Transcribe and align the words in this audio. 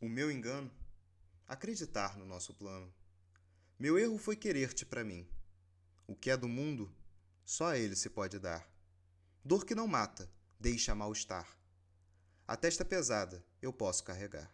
O 0.00 0.08
meu 0.08 0.30
engano? 0.30 0.70
Acreditar 1.46 2.16
no 2.18 2.24
nosso 2.24 2.52
plano. 2.52 2.92
Meu 3.78 3.98
erro 3.98 4.18
foi 4.18 4.36
querer-te 4.36 4.84
para 4.84 5.04
mim. 5.04 5.26
O 6.06 6.14
que 6.14 6.30
é 6.30 6.36
do 6.36 6.48
mundo, 6.48 6.94
só 7.44 7.68
a 7.68 7.78
ele 7.78 7.96
se 7.96 8.10
pode 8.10 8.38
dar. 8.38 8.68
Dor 9.44 9.64
que 9.64 9.74
não 9.74 9.86
mata, 9.86 10.30
deixa 10.58 10.94
mal-estar. 10.94 11.48
A 12.46 12.56
testa 12.56 12.84
pesada 12.84 13.44
eu 13.62 13.72
posso 13.72 14.04
carregar. 14.04 14.52